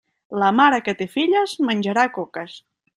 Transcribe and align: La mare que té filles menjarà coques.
La 0.43 0.47
mare 0.59 0.79
que 0.87 0.95
té 1.03 1.09
filles 1.17 1.55
menjarà 1.71 2.09
coques. 2.21 2.61